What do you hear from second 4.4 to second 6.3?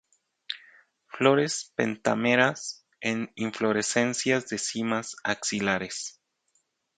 de cimas axilares.